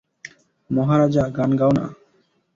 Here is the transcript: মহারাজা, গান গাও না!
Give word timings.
মহারাজা, 0.69 1.23
গান 1.37 1.51
গাও 1.59 1.71
না! 1.77 1.85